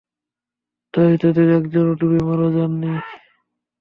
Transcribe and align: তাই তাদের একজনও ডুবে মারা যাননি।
তাই 0.93 1.13
তাদের 1.21 1.47
একজনও 1.57 1.93
ডুবে 1.99 2.19
মারা 2.27 2.47
যাননি। 2.55 2.91